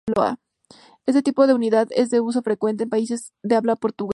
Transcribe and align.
Este 1.05 1.21
tipo 1.21 1.45
de 1.45 1.53
unidad 1.53 1.87
es 1.91 2.09
de 2.09 2.21
uso 2.21 2.41
frecuente 2.41 2.83
en 2.85 2.89
países 2.89 3.33
de 3.43 3.55
habla 3.55 3.75
portuguesa. 3.75 4.09